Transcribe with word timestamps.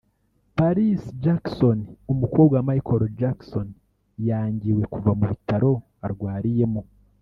Paris 0.57 1.01
Jackson 1.23 1.79
umukobwa 2.13 2.53
wa 2.57 2.65
Michael 2.69 3.03
Jackson 3.19 3.67
yangiwe 4.27 4.83
kuva 4.93 5.11
mu 5.19 5.25
bitaro 5.31 5.71
arwariyemo 6.05 6.81